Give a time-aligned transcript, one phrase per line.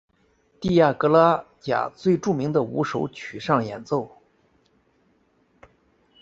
[0.59, 4.19] 蒂亚格拉贾最著名的五首曲上演奏。